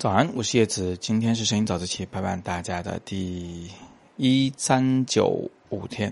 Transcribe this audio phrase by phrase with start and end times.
[0.00, 3.70] 早安，我是叶子，今天是声音早自习陪伴大家的第
[4.16, 6.10] 一三九五天。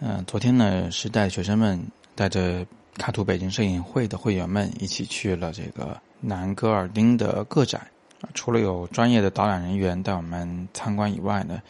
[0.00, 1.78] 嗯，昨天呢是带学生们
[2.14, 7.86] 带着卡图北京摄影会的会员们一起去了这个南戈尔丁的个展。
[8.32, 11.60] 除了有专业的导览人员带我们参观以外呢，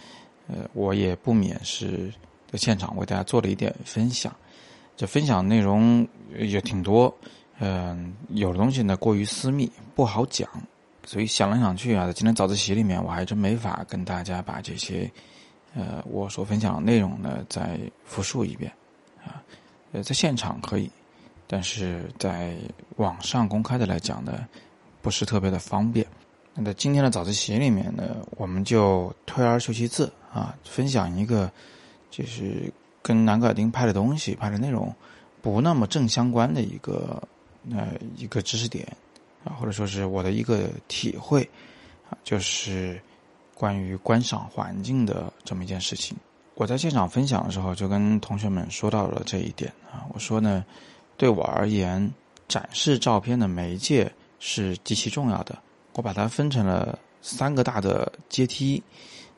[0.47, 2.15] 呃，我也不免是
[2.49, 4.33] 在现场为大家做了一点分享。
[4.97, 6.07] 这分享内容
[6.39, 7.13] 也挺多，
[7.59, 10.49] 嗯，有的东西呢过于私密，不好讲。
[11.05, 15.11] 所以想来想去啊，在今天早自习里面，我还真没法跟大家把这些，
[15.75, 18.73] 呃，我所分享的内容呢再复述一遍，
[19.25, 19.43] 啊，
[19.93, 20.89] 呃，在现场可以，
[21.47, 22.57] 但是在
[22.97, 24.47] 网上公开的来讲呢，
[25.01, 26.07] 不是特别的方便。
[26.55, 31.51] 那在今天的早自习里面呢，我们就退而求其次啊，分享一个
[32.11, 32.73] 就是
[33.03, 34.95] 跟南格尔丁拍的东西、拍的内容
[35.41, 37.21] 不那么正相关的一个
[37.73, 38.87] 呃一个知识点。
[39.45, 41.43] 啊，或者说是我的一个体会，
[42.09, 43.01] 啊，就是
[43.55, 46.17] 关于观赏环境的这么一件事情。
[46.55, 50.07] 我在现场分享的时候，就跟同学们说到了这一点啊。
[50.13, 50.65] 我说呢，
[51.17, 52.13] 对我而言，
[52.47, 55.59] 展示照片的媒介是极其重要的。
[55.95, 58.83] 我把它分成了三个大的阶梯，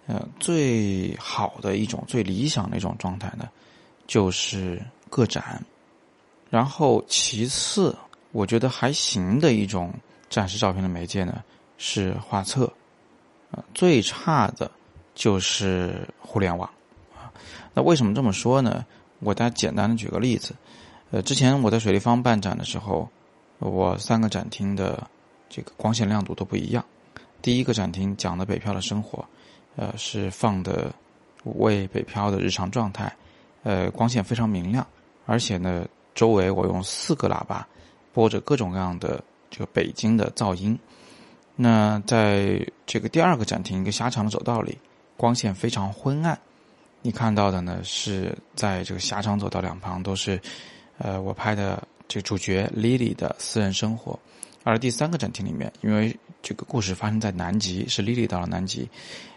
[0.07, 3.48] 呃，最好的一种、最理想的一种状态呢，
[4.07, 5.64] 就是个展，
[6.51, 7.97] 然后其次。
[8.35, 9.95] 我觉得还行的一种
[10.29, 11.41] 展示照片的媒介呢，
[11.79, 12.65] 是画册，
[13.53, 14.69] 啊，最差的
[15.15, 16.69] 就是互联网，
[17.15, 17.31] 啊，
[17.73, 18.85] 那为什么这么说呢？
[19.21, 20.53] 我大家简单的举个例子，
[21.13, 23.09] 呃，之前我在水立方办展的时候，
[23.61, 25.09] 我三个展厅的
[25.48, 26.85] 这个光线亮度都不一样。
[27.41, 29.25] 第一个展厅讲的北漂的生活，
[29.77, 30.93] 呃，是放的
[31.45, 33.15] 五位北漂的日常状态，
[33.63, 34.85] 呃，光线非常明亮，
[35.25, 37.65] 而且呢，周围我用四个喇叭。
[38.15, 40.79] 播着各种各样的这个北京的噪音，
[41.57, 44.79] 那在这个第二个展厅一个狭长的走道里，
[45.17, 46.39] 光线非常昏暗。
[47.02, 50.41] 你看到的呢是在这个狭长走道两旁都是，
[50.97, 54.19] 呃，我拍的这个主角 Lily 的私人生活。
[54.63, 58.89] 而第三个展厅里面，因为这个故事发生在南极，是 Lily 到了南极，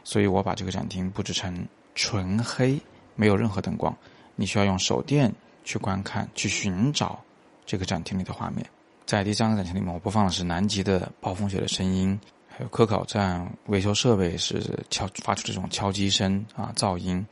[0.04, 2.80] 所以我把这个展厅布置成纯黑，
[3.16, 3.94] 没有任何灯光，
[4.36, 5.34] 你需要用手电
[5.66, 7.20] 去观看，去寻找。
[7.68, 8.66] 这个展厅里的画面，
[9.06, 12.18] 在第三个展厅里面，我播放的是南极的暴风雪的声音，
[12.48, 17.24] 还有科考站维修设备是敲发出这种敲击声啊噪音，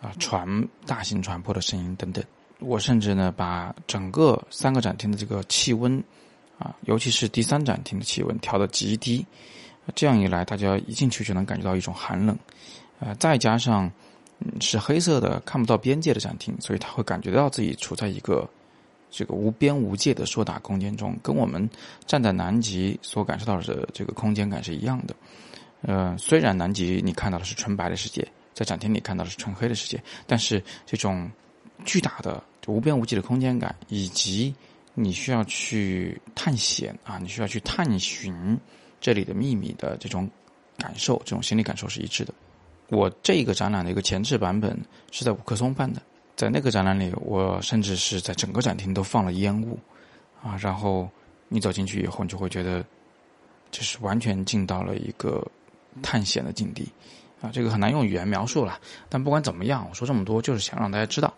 [0.00, 0.48] 啊船
[0.86, 2.24] 大型船舶的声音等等。
[2.60, 6.02] 我甚至呢把整个三个展厅的这个气温
[6.58, 9.26] 啊，尤其是第三展厅的气温调到极低，
[9.94, 12.34] 这样一来，大家一进去就能感觉到一种寒冷，
[13.00, 13.92] 呃，再加上
[14.62, 18.48] 是黑色的看不到边界的展厅，所以他会感觉到自己处在一个。
[19.16, 21.70] 这个无边无界的硕大空间中，跟我们
[22.04, 25.14] 站在南极所感受到的这个空间感是一样的。
[25.82, 31.30] 呃，虽然南极你看到的是纯白的世界，在展厅里看到的是纯黑的世界，但是这种
[31.84, 34.52] 巨大的无边无际的空间感，以及
[34.94, 38.58] 你需要去探险啊，你需要去探寻
[39.00, 40.28] 这里的秘密的这种
[40.76, 42.34] 感受，这种心理感受是一致的。
[42.88, 44.76] 我这个展览的一个前置版本
[45.12, 46.02] 是在五棵松办的。
[46.36, 49.78] 在那个展览里，我甚至是在整个展厅都放了烟雾，
[50.42, 51.08] 啊，然后
[51.48, 52.84] 你走进去以后，你就会觉得，
[53.70, 55.46] 就是完全进到了一个
[56.02, 56.88] 探险的境地，
[57.40, 58.80] 啊，这个很难用语言描述了。
[59.08, 61.32] 但不管怎么样，我说这么多，就是想让大家知道，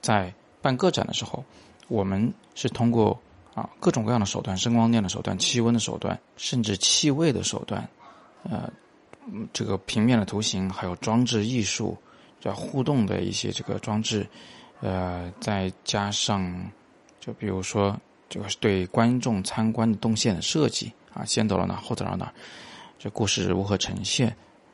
[0.00, 0.32] 在
[0.62, 1.44] 办个展的时候，
[1.88, 3.20] 我们是通过
[3.54, 7.86] 啊各种各样的手段，声光电的手段、气温的手段，甚至气味的手段，
[8.44, 8.72] 呃，
[9.52, 11.94] 这个平面的图形，还有装置艺术。
[12.40, 14.26] 叫互动的一些这个装置，
[14.80, 16.70] 呃，再加上，
[17.18, 22.32] 就比如说这个是对观众参观的动线的设计啊，先走到哪，后走到哪，
[22.98, 24.28] 这故事如何呈现？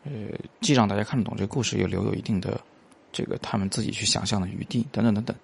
[0.04, 0.12] 呃，
[0.60, 2.60] 既让大家看得懂这个故事，又留有一定的
[3.10, 5.34] 这个他们自己去想象的余地，等等等等，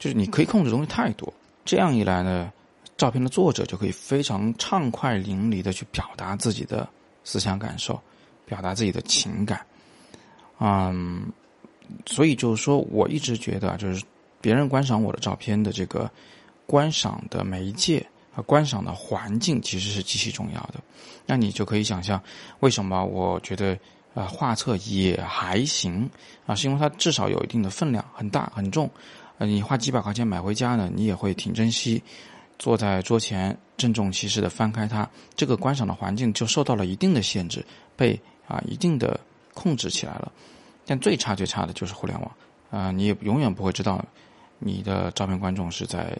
[0.00, 1.32] 就是你可以控制东西太多。
[1.64, 2.52] 这样一来呢，
[2.96, 6.88] 照片的作者就可以非常畅快淋漓的去表达自己的
[7.22, 8.00] 思想感受，
[8.44, 9.64] 表达自己的情感，
[10.58, 11.30] 嗯。
[12.06, 14.04] 所以就是说，我一直觉得，就是
[14.40, 16.10] 别人观赏我的照片的这个
[16.66, 20.74] 观赏的媒介和观赏的环境，其实是极其重要的。
[21.26, 22.22] 那你就可以想象，
[22.60, 23.78] 为什么我觉得
[24.14, 26.08] 呃画册也还行
[26.46, 26.54] 啊？
[26.54, 28.90] 是因为它至少有一定的分量，很大很重。
[29.38, 32.02] 呃，你花几百块钱买回家呢，你也会挺珍惜，
[32.58, 35.08] 坐在桌前郑重其事的翻开它。
[35.36, 37.64] 这个观赏的环境就受到了一定的限制，
[37.96, 39.20] 被啊一定的
[39.54, 40.32] 控制起来了。
[40.88, 42.32] 但最差最差的就是互联网，
[42.70, 44.02] 啊，你也永远不会知道，
[44.58, 46.16] 你的照片观众是在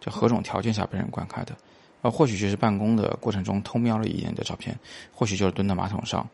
[0.00, 1.56] 这何种条件下被人观看的，
[2.02, 4.76] 呃，或许就是办公的过程中偷瞄了一眼你的照片，
[5.14, 6.28] 或许就是蹲在马桶上，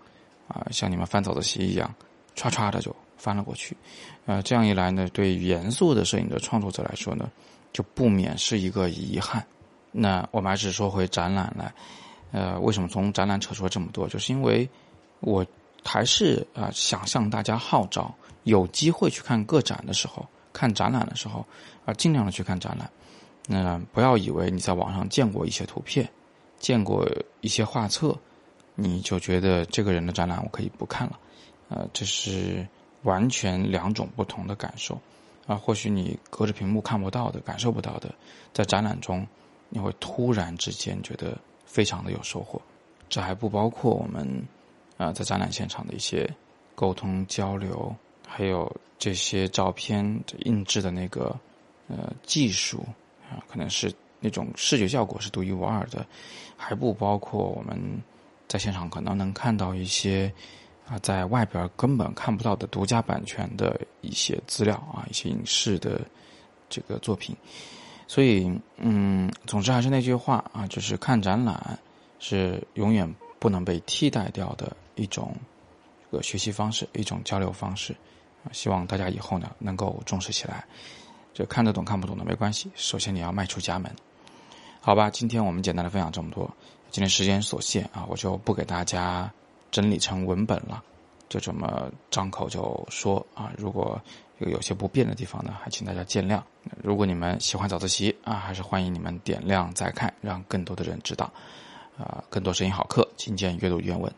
[0.49, 1.95] 啊，像你们翻早自习一样，
[2.35, 3.77] 唰唰的就翻了过去。
[4.25, 7.31] 呃，这样一来呢，对严肃的摄影的创作者来说呢，
[7.75, 9.47] 就不免是一个遗憾。
[9.93, 11.73] 那我们还是说回展览来，
[12.33, 14.09] 呃，为什么从展览扯出了这么多？
[14.09, 14.69] 就是因为
[15.21, 15.45] 我
[15.87, 18.13] 还是啊，想向大家号召，
[18.43, 21.47] 有机会去看个展的时候，看展览的时候，
[21.85, 22.91] 啊，尽量的去看展览。
[23.49, 26.11] 那不要以为你在网上见过一些图片，
[26.59, 27.09] 见过
[27.41, 28.19] 一些画册，
[28.75, 31.19] 你就觉得这个人的展览我可以不看了，
[31.69, 32.67] 呃，这是
[33.03, 35.01] 完全两种不同的感受，
[35.47, 38.13] 啊，或许你隔着屏幕看不到的、感受不到的，
[38.53, 39.25] 在展览中
[39.69, 42.61] 你会突然之间觉得非常的有收获，
[43.09, 44.27] 这还不包括我们
[44.97, 46.29] 啊在展览现场的一些
[46.75, 47.95] 沟通交流，
[48.27, 50.05] 还有这些照片
[50.41, 51.35] 印制的那个
[51.89, 52.85] 呃技术。
[53.29, 56.07] 啊，可能是那种视觉效果是独一无二的，
[56.57, 57.77] 还不包括我们
[58.47, 60.33] 在现场可能能看到一些
[60.87, 66.01] 啊，在外边根本看不到的独家版权的一些资料啊，一些影视的
[66.69, 67.35] 这个作品。
[68.07, 71.77] 所以，嗯，总之还是那句话啊，就是看展览
[72.21, 75.33] 是永远不能被替代掉的一种
[76.11, 77.95] 这个学习方式，一种交流方式
[78.45, 78.51] 啊。
[78.53, 80.65] 希望大家以后呢能够重视起来。
[81.33, 83.95] 就看得懂看不懂的没关系，首先你要迈出家门，
[84.81, 85.11] 好吧？
[85.11, 86.51] 今天我们简单的分享这么多，
[86.91, 89.31] 今天时间所限啊，我就不给大家
[89.71, 90.83] 整理成文本了，
[91.29, 93.53] 就这么张口就说啊。
[93.59, 94.01] 如果
[94.39, 96.43] 有有些不便的地方呢，还请大家见谅。
[96.83, 101.31] 如果你们喜欢早自习啊，还是欢迎你们点亮再看，让更多的人知道
[101.99, 102.25] 啊。
[102.31, 104.11] 更多声音好课，请见阅读原文。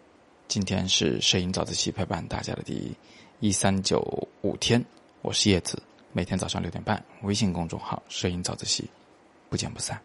[0.49, 2.91] 今天是摄影早自习陪伴大家的第
[3.39, 4.01] 一三九
[4.41, 4.83] 五天，
[5.21, 5.81] 我是叶子。
[6.11, 8.89] 每天早上六点半，微信公众号“摄影早自习”，
[9.51, 10.01] 不见不散。